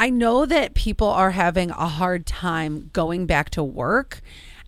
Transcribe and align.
I 0.00 0.08
know 0.08 0.46
that 0.46 0.72
people 0.72 1.08
are 1.08 1.32
having 1.32 1.70
a 1.72 1.86
hard 1.86 2.24
time 2.24 2.88
going 2.94 3.26
back 3.26 3.50
to 3.50 3.62
work 3.62 4.22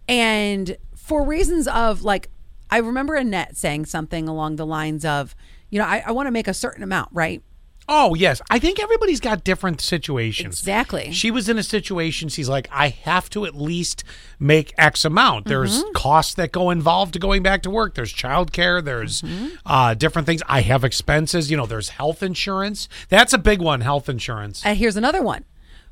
and 0.07 0.77
for 0.95 1.25
reasons 1.25 1.67
of 1.69 2.03
like 2.03 2.29
I 2.71 2.77
remember 2.77 3.15
Annette 3.15 3.57
saying 3.57 3.87
something 3.87 4.29
along 4.29 4.57
the 4.57 4.67
lines 4.67 5.07
of, 5.07 5.35
you 5.71 5.79
know, 5.79 5.87
I, 5.87 6.05
I 6.07 6.13
want 6.13 6.27
to 6.27 6.31
make 6.31 6.49
a 6.49 6.55
certain 6.55 6.83
amount, 6.83 7.09
right? 7.13 7.43
Oh, 7.89 8.15
yes. 8.15 8.41
I 8.49 8.59
think 8.59 8.81
everybody's 8.81 9.21
got 9.21 9.45
different 9.45 9.81
situations. 9.81 10.59
Exactly. 10.61 11.11
She 11.13 11.31
was 11.31 11.49
in 11.49 11.59
a 11.59 11.63
situation, 11.63 12.29
she's 12.29 12.49
like, 12.49 12.69
I 12.71 12.89
have 12.89 13.29
to 13.31 13.45
at 13.45 13.55
least 13.57 14.05
make 14.39 14.73
X 14.79 15.05
amount. 15.05 15.47
There's 15.47 15.83
Mm-hmm. 15.83 15.93
costs 15.95 16.35
that 16.35 16.53
go 16.53 16.71
involved 16.71 17.13
to 17.15 17.19
going 17.19 17.43
back 17.43 17.63
to 17.63 17.71
work. 17.71 17.95
There's 17.95 18.13
childcare. 18.13 18.83
There's 18.85 19.23
Mm-hmm. 19.23 19.49
uh, 19.67 19.95
different 19.95 20.27
things. 20.27 20.43
I 20.49 20.61
have 20.63 20.85
expenses. 20.85 21.51
You 21.51 21.57
know, 21.57 21.67
there's 21.67 21.91
health 21.91 22.23
insurance. 22.23 22.89
That's 23.09 23.33
a 23.33 23.39
big 23.39 23.61
one, 23.61 23.81
health 23.81 24.09
insurance. 24.09 24.65
And 24.65 24.79
here's 24.79 24.97
another 24.97 25.23
one. 25.23 25.45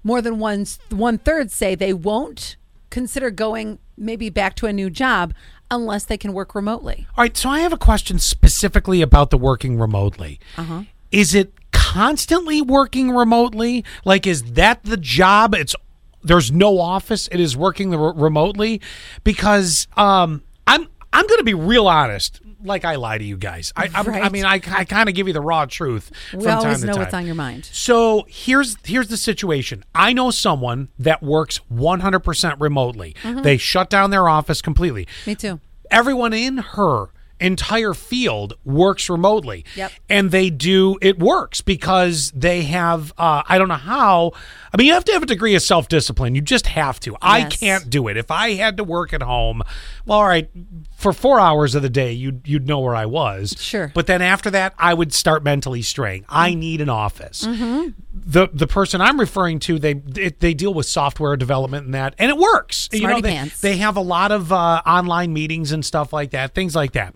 More 0.04 0.22
than 0.22 0.38
one 0.38 0.64
one 0.90 1.18
third 1.18 1.50
say 1.50 1.74
they 1.74 1.92
won't 1.92 2.56
consider 2.88 3.30
going 3.30 3.78
maybe 3.96 4.30
back 4.30 4.54
to 4.56 4.66
a 4.66 4.72
new 4.72 4.88
job 4.90 5.34
unless 5.70 6.04
they 6.04 6.16
can 6.16 6.32
work 6.32 6.54
remotely. 6.54 7.06
All 7.16 7.22
right, 7.22 7.36
so 7.36 7.48
I 7.50 7.60
have 7.60 7.72
a 7.72 7.76
question 7.78 8.18
specifically 8.18 9.02
about 9.02 9.30
the 9.30 9.38
working 9.38 9.78
remotely. 9.78 10.40
Uh-huh. 10.56 10.82
Is 11.12 11.34
it 11.34 11.52
constantly 11.90 12.62
working 12.62 13.10
remotely? 13.10 13.84
Like, 14.04 14.26
is 14.26 14.42
that 14.52 14.84
the 14.84 14.96
job? 14.96 15.54
It's 15.54 15.74
there's 16.22 16.52
no 16.52 16.78
office. 16.78 17.28
It 17.32 17.40
is 17.40 17.56
working 17.56 17.90
re- 17.90 18.12
remotely 18.14 18.80
because 19.24 19.88
um, 19.96 20.42
I'm 20.66 20.86
I'm 21.12 21.26
going 21.26 21.38
to 21.38 21.44
be 21.44 21.54
real 21.54 21.88
honest. 21.88 22.40
Like 22.62 22.84
I 22.84 22.96
lie 22.96 23.16
to 23.16 23.24
you 23.24 23.38
guys. 23.38 23.72
I 23.74 23.88
I'm, 23.94 24.08
I 24.08 24.28
mean 24.28 24.44
I, 24.44 24.54
I 24.54 24.84
kind 24.84 25.08
of 25.08 25.14
give 25.14 25.26
you 25.26 25.32
the 25.32 25.40
raw 25.40 25.64
truth. 25.64 26.12
We 26.34 26.44
from 26.44 26.58
always 26.58 26.62
time 26.64 26.80
to 26.80 26.86
know 26.86 26.92
time. 26.92 27.02
what's 27.02 27.14
on 27.14 27.26
your 27.26 27.34
mind. 27.34 27.64
So 27.72 28.26
here's 28.28 28.76
here's 28.84 29.08
the 29.08 29.16
situation. 29.16 29.82
I 29.94 30.12
know 30.12 30.30
someone 30.30 30.90
that 30.98 31.22
works 31.22 31.58
100% 31.72 32.60
remotely. 32.60 33.16
Mm-hmm. 33.22 33.42
They 33.42 33.56
shut 33.56 33.88
down 33.88 34.10
their 34.10 34.28
office 34.28 34.60
completely 34.60 35.08
Me 35.26 35.34
too. 35.34 35.58
everyone 35.90 36.34
in 36.34 36.58
her 36.58 37.06
entire 37.40 37.94
field 37.94 38.54
works 38.64 39.08
remotely. 39.08 39.64
Yep. 39.74 39.92
And 40.08 40.30
they 40.30 40.50
do 40.50 40.98
it 41.00 41.18
works 41.18 41.60
because 41.60 42.30
they 42.32 42.62
have 42.62 43.12
uh 43.18 43.42
I 43.48 43.58
don't 43.58 43.68
know 43.68 43.74
how 43.74 44.32
I 44.72 44.76
mean 44.76 44.86
you 44.86 44.92
have 44.92 45.04
to 45.06 45.12
have 45.12 45.22
a 45.22 45.26
degree 45.26 45.54
of 45.54 45.62
self-discipline. 45.62 46.34
You 46.34 46.42
just 46.42 46.66
have 46.68 47.00
to. 47.00 47.16
I 47.20 47.44
can't 47.44 47.90
do 47.90 48.08
it. 48.08 48.16
If 48.16 48.30
I 48.30 48.52
had 48.54 48.76
to 48.76 48.84
work 48.84 49.12
at 49.12 49.22
home, 49.22 49.62
well 50.06 50.18
all 50.18 50.26
right, 50.26 50.48
for 50.96 51.12
4 51.12 51.40
hours 51.40 51.74
of 51.74 51.82
the 51.82 51.90
day 51.90 52.12
you'd 52.12 52.46
you'd 52.46 52.66
know 52.66 52.80
where 52.80 52.94
I 52.94 53.06
was. 53.06 53.54
Sure. 53.58 53.90
But 53.94 54.06
then 54.06 54.22
after 54.22 54.50
that 54.50 54.74
I 54.78 54.94
would 54.94 55.12
start 55.12 55.42
mentally 55.42 55.82
straying. 55.82 56.24
I 56.28 56.54
need 56.54 56.80
an 56.80 56.88
office 56.88 57.44
Mm-hmm. 57.44 57.88
The 58.30 58.48
the 58.52 58.66
person 58.66 59.00
I'm 59.00 59.18
referring 59.18 59.58
to, 59.60 59.78
they 59.78 60.00
it, 60.16 60.40
they 60.40 60.54
deal 60.54 60.72
with 60.72 60.86
software 60.86 61.36
development 61.36 61.86
and 61.86 61.94
that, 61.94 62.14
and 62.18 62.30
it 62.30 62.36
works. 62.36 62.88
you 62.92 63.06
know, 63.06 63.20
they, 63.20 63.30
pants. 63.32 63.60
they 63.60 63.76
have 63.78 63.96
a 63.96 64.00
lot 64.00 64.30
of 64.32 64.52
uh, 64.52 64.82
online 64.86 65.32
meetings 65.32 65.72
and 65.72 65.84
stuff 65.84 66.12
like 66.12 66.30
that, 66.30 66.54
things 66.54 66.74
like 66.76 66.92
that. 66.92 67.14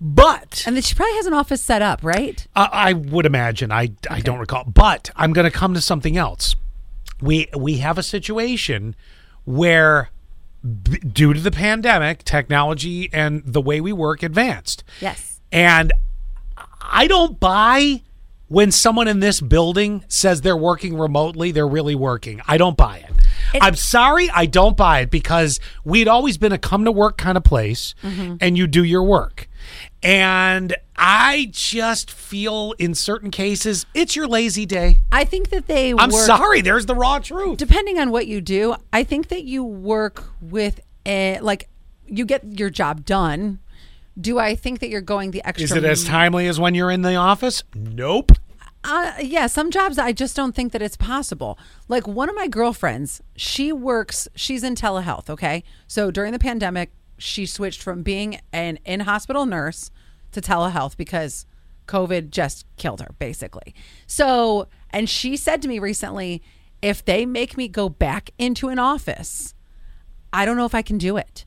But 0.00 0.62
And 0.66 0.76
then 0.76 0.82
she 0.82 0.94
probably 0.94 1.14
has 1.16 1.26
an 1.26 1.34
office 1.34 1.62
set 1.62 1.80
up, 1.82 2.00
right? 2.02 2.46
uh, 2.54 2.68
I 2.70 2.92
would 2.92 3.26
imagine 3.26 3.72
I 3.72 3.90
I 4.10 4.20
don't 4.20 4.38
recall. 4.38 4.64
But 4.64 5.10
I'm 5.16 5.32
going 5.32 5.44
to 5.50 5.56
come 5.56 5.74
to 5.74 5.80
something 5.80 6.16
else. 6.16 6.54
We 7.20 7.48
we 7.56 7.78
have 7.78 7.98
a 7.98 8.02
situation 8.02 8.94
where. 9.44 10.10
b- 10.62 10.98
Due 10.98 11.32
to 11.34 11.40
the 11.40 11.50
pandemic, 11.50 12.24
technology 12.24 13.08
and 13.12 13.42
the 13.44 13.60
way 13.60 13.80
we 13.80 13.92
work 13.92 14.22
advanced. 14.22 14.82
Yes. 15.00 15.40
And 15.52 15.92
I 16.80 17.06
don't 17.06 17.38
buy 17.38 18.02
when 18.54 18.70
someone 18.70 19.08
in 19.08 19.18
this 19.18 19.40
building 19.40 20.04
says 20.06 20.42
they're 20.42 20.56
working 20.56 20.96
remotely, 20.96 21.50
they're 21.50 21.66
really 21.66 21.96
working. 21.96 22.40
I 22.46 22.56
don't 22.56 22.76
buy 22.76 22.98
it. 22.98 23.10
I'm 23.60 23.74
sorry, 23.74 24.30
I 24.30 24.46
don't 24.46 24.76
buy 24.76 25.00
it 25.00 25.10
because 25.10 25.58
we'd 25.84 26.06
always 26.06 26.38
been 26.38 26.52
a 26.52 26.58
come 26.58 26.84
to 26.84 26.92
work 26.92 27.18
kind 27.18 27.36
of 27.36 27.42
place 27.42 27.96
mm-hmm. 28.00 28.36
and 28.40 28.56
you 28.56 28.68
do 28.68 28.84
your 28.84 29.02
work. 29.02 29.48
And 30.04 30.76
I 30.94 31.48
just 31.50 32.12
feel 32.12 32.74
in 32.78 32.94
certain 32.94 33.32
cases, 33.32 33.86
it's 33.92 34.14
your 34.14 34.28
lazy 34.28 34.66
day. 34.66 34.98
I 35.10 35.24
think 35.24 35.50
that 35.50 35.66
they 35.66 35.90
I'm 35.90 36.10
work 36.10 36.24
sorry, 36.24 36.60
there's 36.60 36.86
the 36.86 36.94
raw 36.94 37.18
truth. 37.18 37.58
depending 37.58 37.98
on 37.98 38.12
what 38.12 38.28
you 38.28 38.40
do, 38.40 38.76
I 38.92 39.02
think 39.02 39.28
that 39.28 39.42
you 39.42 39.64
work 39.64 40.26
with 40.40 40.80
a 41.04 41.40
like 41.40 41.68
you 42.06 42.24
get 42.24 42.44
your 42.56 42.70
job 42.70 43.04
done. 43.04 43.58
Do 44.20 44.38
I 44.38 44.54
think 44.54 44.78
that 44.78 44.90
you're 44.90 45.00
going 45.00 45.32
the 45.32 45.44
extra? 45.44 45.64
Is 45.64 45.72
it 45.72 45.82
as 45.82 46.04
timely 46.04 46.46
as 46.46 46.60
when 46.60 46.76
you're 46.76 46.92
in 46.92 47.02
the 47.02 47.16
office? 47.16 47.64
Nope. 47.74 48.30
Uh, 48.84 49.14
yeah, 49.20 49.46
some 49.46 49.70
jobs 49.70 49.98
I 49.98 50.12
just 50.12 50.36
don't 50.36 50.54
think 50.54 50.72
that 50.72 50.82
it's 50.82 50.96
possible. 50.96 51.58
Like 51.88 52.06
one 52.06 52.28
of 52.28 52.36
my 52.36 52.46
girlfriends, 52.46 53.22
she 53.34 53.72
works. 53.72 54.28
She's 54.34 54.62
in 54.62 54.74
telehealth. 54.74 55.30
Okay, 55.30 55.64
so 55.86 56.10
during 56.10 56.32
the 56.32 56.38
pandemic, 56.38 56.92
she 57.16 57.46
switched 57.46 57.82
from 57.82 58.02
being 58.02 58.40
an 58.52 58.78
in 58.84 59.00
hospital 59.00 59.46
nurse 59.46 59.90
to 60.32 60.40
telehealth 60.40 60.96
because 60.98 61.46
COVID 61.86 62.30
just 62.30 62.66
killed 62.76 63.00
her, 63.00 63.14
basically. 63.18 63.74
So, 64.06 64.68
and 64.90 65.08
she 65.08 65.36
said 65.36 65.62
to 65.62 65.68
me 65.68 65.78
recently, 65.78 66.42
if 66.82 67.02
they 67.04 67.24
make 67.24 67.56
me 67.56 67.68
go 67.68 67.88
back 67.88 68.30
into 68.38 68.68
an 68.68 68.78
office, 68.78 69.54
I 70.32 70.44
don't 70.44 70.56
know 70.56 70.66
if 70.66 70.74
I 70.74 70.82
can 70.82 70.98
do 70.98 71.16
it. 71.16 71.46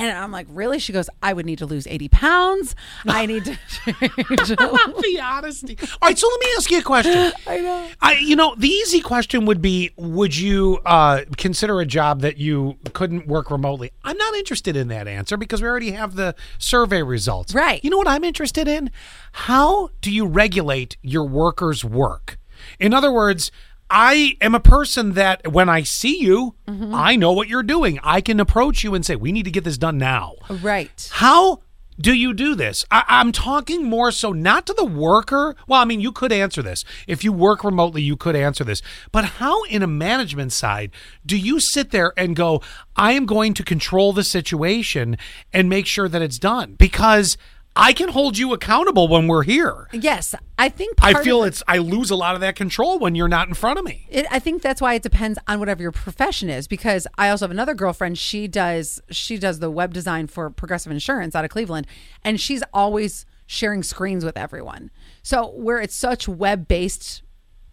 And 0.00 0.16
I'm 0.16 0.32
like, 0.32 0.46
really? 0.48 0.78
She 0.78 0.94
goes, 0.94 1.10
I 1.22 1.34
would 1.34 1.44
need 1.44 1.58
to 1.58 1.66
lose 1.66 1.86
80 1.86 2.08
pounds. 2.08 2.74
I 3.06 3.26
need 3.26 3.44
to 3.44 3.50
change. 3.84 3.98
the 4.48 5.20
honesty. 5.22 5.76
All 6.00 6.08
right, 6.08 6.18
so 6.18 6.26
let 6.26 6.40
me 6.40 6.46
ask 6.56 6.70
you 6.70 6.78
a 6.78 6.82
question. 6.82 7.32
I 7.46 7.58
know. 7.58 7.86
I, 8.00 8.14
you 8.14 8.34
know, 8.34 8.54
the 8.56 8.68
easy 8.68 9.02
question 9.02 9.44
would 9.44 9.60
be: 9.60 9.90
Would 9.96 10.34
you 10.34 10.80
uh, 10.86 11.24
consider 11.36 11.80
a 11.80 11.86
job 11.86 12.22
that 12.22 12.38
you 12.38 12.78
couldn't 12.94 13.26
work 13.26 13.50
remotely? 13.50 13.90
I'm 14.02 14.16
not 14.16 14.34
interested 14.36 14.74
in 14.74 14.88
that 14.88 15.06
answer 15.06 15.36
because 15.36 15.60
we 15.60 15.68
already 15.68 15.90
have 15.90 16.14
the 16.14 16.34
survey 16.58 17.02
results. 17.02 17.54
Right. 17.54 17.84
You 17.84 17.90
know 17.90 17.98
what 17.98 18.08
I'm 18.08 18.24
interested 18.24 18.68
in? 18.68 18.90
How 19.32 19.90
do 20.00 20.10
you 20.10 20.24
regulate 20.24 20.96
your 21.02 21.24
workers' 21.24 21.84
work? 21.84 22.38
In 22.78 22.94
other 22.94 23.12
words. 23.12 23.52
I 23.90 24.36
am 24.40 24.54
a 24.54 24.60
person 24.60 25.14
that 25.14 25.52
when 25.52 25.68
I 25.68 25.82
see 25.82 26.20
you, 26.20 26.54
Mm-hmm. 26.66 26.94
I 26.94 27.16
know 27.16 27.32
what 27.32 27.48
you're 27.48 27.64
doing. 27.64 27.98
I 28.04 28.20
can 28.20 28.38
approach 28.38 28.84
you 28.84 28.94
and 28.94 29.04
say, 29.04 29.16
"We 29.16 29.32
need 29.32 29.44
to 29.44 29.50
get 29.50 29.64
this 29.64 29.76
done 29.76 29.98
now." 29.98 30.34
Right. 30.48 31.08
How 31.12 31.62
do 32.00 32.14
you 32.14 32.32
do 32.32 32.54
this? 32.54 32.84
I, 32.92 33.02
I'm 33.08 33.32
talking 33.32 33.84
more 33.84 34.12
so 34.12 34.30
not 34.32 34.66
to 34.66 34.72
the 34.72 34.84
worker. 34.84 35.56
Well, 35.66 35.82
I 35.82 35.84
mean, 35.84 36.00
you 36.00 36.12
could 36.12 36.32
answer 36.32 36.62
this. 36.62 36.84
If 37.08 37.24
you 37.24 37.32
work 37.32 37.64
remotely, 37.64 38.02
you 38.02 38.16
could 38.16 38.36
answer 38.36 38.62
this. 38.62 38.80
But 39.10 39.24
how, 39.24 39.64
in 39.64 39.82
a 39.82 39.86
management 39.88 40.52
side, 40.52 40.92
do 41.26 41.36
you 41.36 41.58
sit 41.58 41.90
there 41.90 42.12
and 42.16 42.36
go, 42.36 42.62
I 42.94 43.12
am 43.12 43.26
going 43.26 43.52
to 43.54 43.64
control 43.64 44.12
the 44.12 44.24
situation 44.24 45.18
and 45.52 45.68
make 45.68 45.86
sure 45.86 46.08
that 46.08 46.22
it's 46.22 46.38
done? 46.38 46.74
Because 46.74 47.36
I 47.76 47.92
can 47.92 48.08
hold 48.08 48.36
you 48.36 48.52
accountable 48.52 49.06
when 49.08 49.28
we're 49.28 49.44
here. 49.44 49.88
Yes, 49.92 50.34
I 50.58 50.68
think 50.68 50.94
I 51.00 51.22
feel 51.22 51.42
of 51.42 51.48
it's 51.48 51.62
I 51.68 51.78
lose 51.78 52.10
a 52.10 52.16
lot 52.16 52.34
of 52.34 52.40
that 52.40 52.56
control 52.56 52.98
when 52.98 53.14
you're 53.14 53.28
not 53.28 53.48
in 53.48 53.54
front 53.54 53.78
of 53.78 53.84
me. 53.84 54.06
it, 54.10 54.26
I 54.30 54.38
think 54.38 54.60
that's 54.60 54.80
why 54.80 54.94
it 54.94 55.02
depends 55.02 55.38
on 55.46 55.60
whatever 55.60 55.82
your 55.82 55.92
profession 55.92 56.50
is. 56.50 56.66
Because 56.66 57.06
I 57.16 57.30
also 57.30 57.44
have 57.44 57.50
another 57.50 57.74
girlfriend. 57.74 58.18
She 58.18 58.48
does 58.48 59.00
she 59.10 59.38
does 59.38 59.60
the 59.60 59.70
web 59.70 59.94
design 59.94 60.26
for 60.26 60.50
Progressive 60.50 60.90
Insurance 60.90 61.34
out 61.34 61.44
of 61.44 61.50
Cleveland, 61.50 61.86
and 62.24 62.40
she's 62.40 62.62
always 62.74 63.24
sharing 63.46 63.82
screens 63.82 64.24
with 64.24 64.36
everyone. 64.36 64.90
So 65.22 65.48
where 65.50 65.80
it's 65.80 65.94
such 65.94 66.28
web 66.28 66.66
based 66.68 67.22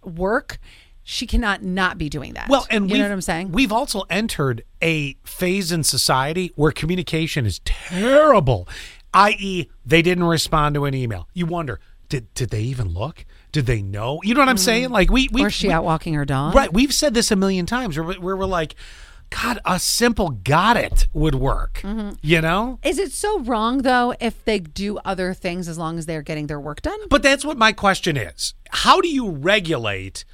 work, 0.04 0.60
she 1.04 1.26
cannot 1.26 1.64
not 1.64 1.98
be 1.98 2.10
doing 2.10 2.34
that. 2.34 2.50
Well, 2.50 2.68
and 2.70 2.90
you 2.90 2.98
know 2.98 3.04
what 3.04 3.12
I'm 3.12 3.22
saying. 3.22 3.52
We've 3.52 3.72
also 3.72 4.04
entered 4.10 4.64
a 4.82 5.14
phase 5.24 5.72
in 5.72 5.84
society 5.84 6.52
where 6.56 6.72
communication 6.72 7.46
is 7.46 7.60
terrible, 7.64 8.68
i.e., 9.18 9.68
they 9.86 10.02
didn't 10.02 10.26
respond 10.26 10.76
to 10.76 10.86
an 10.86 10.94
email. 10.94 11.28
You 11.34 11.46
wonder, 11.46 11.80
did 12.10 12.34
did 12.34 12.50
they 12.52 12.62
even 12.62 12.90
look? 12.90 13.26
Did 13.52 13.66
they 13.66 13.82
know? 13.82 14.20
You 14.24 14.34
know 14.34 14.42
what 14.42 14.50
I'm 14.50 14.58
saying? 14.58 14.90
Like 14.90 15.10
we 15.10 15.28
we 15.32 15.44
or 15.44 15.50
she 15.50 15.72
out 15.72 15.84
walking 15.84 16.14
her 16.14 16.26
dog? 16.26 16.56
right. 16.56 16.72
We've 16.72 16.94
said 16.94 17.14
this 17.14 17.32
a 17.32 17.36
million 17.36 17.66
times 17.66 17.98
where, 17.98 18.14
where 18.20 18.38
we're 18.38 18.46
like, 18.46 18.76
God, 19.30 19.60
a 19.66 19.80
simple 19.80 20.30
got 20.30 20.78
it 20.78 21.08
would 21.14 21.36
work. 21.36 21.82
Mm-hmm. 21.84 22.12
You 22.22 22.42
know. 22.42 22.80
Is 22.84 23.00
it 23.00 23.12
so 23.12 23.40
wrong 23.40 23.80
though 23.80 24.14
if 24.22 24.44
they 24.46 24.60
do 24.60 24.98
other 25.00 25.34
things 25.34 25.68
as 25.68 25.78
long 25.78 25.98
as 25.98 26.06
they're 26.06 26.22
getting 26.22 26.48
their 26.48 26.60
work 26.60 26.82
done? 26.82 27.00
But 27.10 27.24
that's 27.24 27.44
what 27.44 27.58
my 27.58 27.72
question 27.72 28.18
is. 28.18 28.54
How 28.70 29.02
do 29.02 29.10
you 29.10 29.32
regulate 29.32 30.26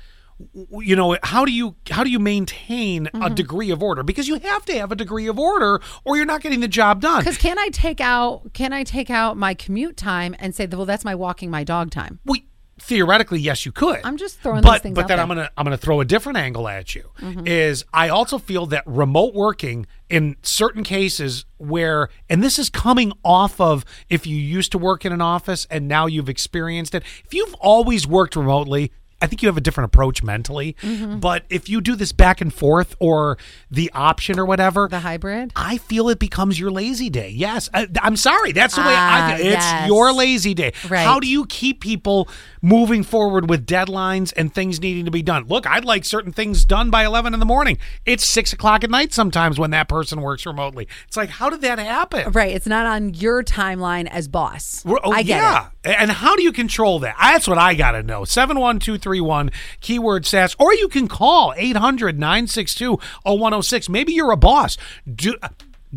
you 0.53 0.95
know, 0.95 1.17
how 1.23 1.45
do 1.45 1.51
you 1.51 1.75
how 1.89 2.03
do 2.03 2.09
you 2.09 2.19
maintain 2.19 3.07
a 3.07 3.09
Mm-hmm. 3.11 3.35
degree 3.35 3.71
of 3.71 3.81
order? 3.81 4.03
Because 4.03 4.27
you 4.27 4.39
have 4.39 4.65
to 4.65 4.73
have 4.77 4.91
a 4.91 4.95
degree 4.95 5.27
of 5.27 5.39
order 5.39 5.81
or 6.03 6.17
you're 6.17 6.25
not 6.25 6.41
getting 6.41 6.59
the 6.59 6.67
job 6.67 7.01
done. 7.01 7.19
Because 7.19 7.37
can 7.37 7.57
I 7.57 7.69
take 7.69 8.01
out 8.01 8.53
can 8.53 8.73
I 8.73 8.83
take 8.83 9.09
out 9.09 9.37
my 9.37 9.53
commute 9.53 9.97
time 9.97 10.35
and 10.39 10.53
say, 10.53 10.67
well, 10.67 10.85
that's 10.85 11.05
my 11.05 11.15
walking 11.15 11.49
my 11.49 11.63
dog 11.63 11.91
time? 11.91 12.19
We 12.25 12.45
theoretically, 12.79 13.39
yes, 13.39 13.65
you 13.65 13.71
could. 13.71 14.01
I'm 14.03 14.17
just 14.17 14.39
throwing 14.39 14.61
but, 14.61 14.73
these 14.73 14.81
things 14.81 14.95
But 14.95 15.07
then 15.07 15.17
there. 15.17 15.23
I'm 15.23 15.27
gonna 15.29 15.49
I'm 15.57 15.63
gonna 15.63 15.77
throw 15.77 16.01
a 16.01 16.05
different 16.05 16.37
angle 16.37 16.67
at 16.67 16.95
you. 16.95 17.09
Is 17.45 17.85
I 17.93 18.09
also 18.09 18.37
feel 18.37 18.65
that 18.67 18.83
remote 18.85 19.33
working 19.33 19.85
in 20.09 20.35
certain 20.41 20.83
cases 20.83 21.45
where 21.57 22.09
and 22.29 22.43
this 22.43 22.59
is 22.59 22.69
coming 22.69 23.13
off 23.23 23.61
of 23.61 23.85
if 24.09 24.27
you 24.27 24.35
used 24.35 24.71
to 24.73 24.77
work 24.77 25.05
in 25.05 25.13
an 25.13 25.21
office 25.21 25.65
and 25.69 25.87
now 25.87 26.07
you've 26.07 26.29
experienced 26.29 26.93
it. 26.95 27.03
If 27.25 27.33
you've 27.33 27.53
always 27.55 28.05
worked 28.07 28.35
remotely. 28.35 28.91
I 29.23 29.27
think 29.27 29.41
you 29.41 29.47
have 29.47 29.55
a 29.57 29.61
different 29.61 29.85
approach 29.85 30.21
mentally. 30.21 30.75
Mm-hmm. 30.81 31.19
But 31.19 31.45
if 31.49 31.69
you 31.69 31.79
do 31.79 31.95
this 31.95 32.11
back 32.11 32.41
and 32.41 32.53
forth 32.53 32.93
or 32.99 33.37
the 33.71 33.89
option 33.93 34.37
or 34.37 34.45
whatever, 34.45 34.87
The 34.89 34.99
hybrid. 34.99 35.53
I 35.55 35.77
feel 35.77 36.09
it 36.09 36.19
becomes 36.19 36.59
your 36.59 36.69
lazy 36.71 37.09
day. 37.09 37.29
Yes, 37.29 37.69
I, 37.73 37.87
I'm 38.01 38.17
sorry. 38.17 38.51
That's 38.51 38.75
the 38.75 38.81
way 38.81 38.87
Ah, 38.89 39.27
I 39.33 39.37
feel. 39.37 39.45
It's 39.47 39.55
yes. 39.55 39.87
your 39.87 40.11
lazy 40.13 40.53
day. 40.53 40.73
Right. 40.89 41.05
How 41.05 41.19
do 41.21 41.27
you 41.27 41.45
keep 41.45 41.79
people 41.81 42.27
moving 42.61 43.01
forward 43.03 43.49
with 43.49 43.65
deadlines 43.65 44.33
and 44.35 44.53
things 44.53 44.81
needing 44.81 45.05
to 45.05 45.11
be 45.11 45.21
done? 45.21 45.45
Look, 45.47 45.65
I'd 45.65 45.85
like 45.85 46.03
certain 46.05 46.33
things 46.33 46.65
done 46.65 46.89
by 46.89 47.05
11 47.05 47.33
in 47.33 47.39
the 47.39 47.45
morning. 47.45 47.77
It's 48.05 48.25
six 48.25 48.51
o'clock 48.51 48.83
at 48.83 48.89
night 48.89 49.13
sometimes 49.13 49.57
when 49.57 49.71
that 49.71 49.87
person 49.87 50.21
works 50.21 50.45
remotely. 50.45 50.87
It's 51.07 51.15
like, 51.15 51.29
how 51.29 51.49
did 51.49 51.61
that 51.61 51.79
happen? 51.79 52.31
Right. 52.31 52.53
It's 52.53 52.67
not 52.67 52.85
on 52.85 53.13
your 53.13 53.41
timeline 53.43 54.07
as 54.07 54.27
boss. 54.27 54.83
Oh, 54.85 54.99
I 55.11 55.23
get 55.23 55.37
yeah. 55.37 55.69
And 55.83 56.11
how 56.11 56.35
do 56.35 56.43
you 56.43 56.53
control 56.53 56.99
that? 56.99 57.15
That's 57.19 57.47
what 57.47 57.57
I 57.57 57.73
got 57.73 57.91
to 57.91 58.03
know. 58.03 58.23
71231, 58.23 59.51
keyword 59.81 60.25
SAS, 60.25 60.55
or 60.57 60.73
you 60.73 60.87
can 60.87 61.07
call 61.07 61.53
800 61.57 62.17
962 62.17 62.99
0106. 63.25 63.89
Maybe 63.89 64.13
you're 64.13 64.31
a 64.31 64.37
boss. 64.37 64.77
Do, 65.13 65.35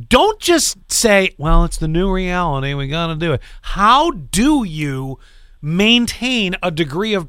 don't 0.09 0.41
just 0.41 0.91
say, 0.91 1.35
well, 1.39 1.65
it's 1.65 1.77
the 1.77 1.89
new 1.89 2.13
reality. 2.13 2.75
We 2.75 2.89
got 2.89 3.09
to 3.09 3.17
do 3.17 3.33
it. 3.33 3.41
How 3.63 4.11
do 4.11 4.65
you 4.65 5.19
maintain 5.63 6.57
a 6.63 6.71
degree 6.71 7.15
of 7.15 7.29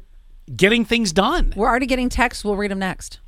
getting 0.54 0.84
things 0.84 1.12
done? 1.12 1.52
We're 1.56 1.68
already 1.68 1.86
getting 1.86 2.08
texts. 2.08 2.44
We'll 2.44 2.56
read 2.56 2.70
them 2.70 2.80
next. 2.80 3.20